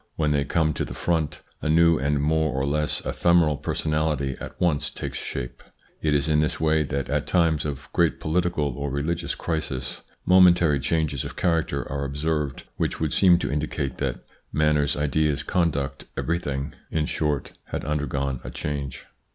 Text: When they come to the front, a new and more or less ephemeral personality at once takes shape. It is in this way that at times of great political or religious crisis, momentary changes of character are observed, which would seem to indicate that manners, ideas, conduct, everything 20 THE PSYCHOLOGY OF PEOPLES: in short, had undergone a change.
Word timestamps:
When 0.15 0.31
they 0.31 0.45
come 0.45 0.73
to 0.73 0.83
the 0.83 0.95
front, 0.95 1.41
a 1.61 1.69
new 1.69 1.99
and 1.99 2.19
more 2.23 2.55
or 2.59 2.63
less 2.65 3.05
ephemeral 3.05 3.55
personality 3.57 4.35
at 4.39 4.59
once 4.59 4.89
takes 4.89 5.19
shape. 5.19 5.61
It 6.01 6.15
is 6.15 6.27
in 6.27 6.39
this 6.39 6.59
way 6.59 6.81
that 6.81 7.07
at 7.07 7.27
times 7.27 7.65
of 7.65 7.87
great 7.93 8.19
political 8.19 8.69
or 8.75 8.89
religious 8.89 9.35
crisis, 9.35 10.01
momentary 10.25 10.79
changes 10.79 11.23
of 11.23 11.35
character 11.35 11.87
are 11.87 12.03
observed, 12.03 12.63
which 12.77 12.99
would 12.99 13.13
seem 13.13 13.37
to 13.37 13.51
indicate 13.51 13.99
that 13.99 14.23
manners, 14.51 14.97
ideas, 14.97 15.43
conduct, 15.43 16.05
everything 16.17 16.41
20 16.41 16.45
THE 16.49 16.57
PSYCHOLOGY 16.57 16.71
OF 16.71 16.81
PEOPLES: 16.81 16.99
in 16.99 17.05
short, 17.05 17.51
had 17.65 17.85
undergone 17.85 18.39
a 18.43 18.49
change. 18.49 19.05